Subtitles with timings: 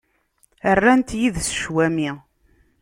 [0.77, 2.11] Rnant yid-s cwami.